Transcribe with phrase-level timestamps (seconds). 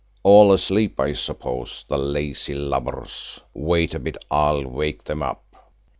[0.23, 3.39] All asleep, I suppose, the lazy lubbers.
[3.53, 5.43] Wait a bit, I'll wake them up."